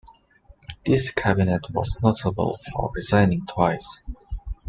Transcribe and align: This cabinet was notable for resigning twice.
This 0.83 1.11
cabinet 1.11 1.69
was 1.71 1.99
notable 2.01 2.57
for 2.73 2.91
resigning 2.95 3.45
twice. 3.45 4.01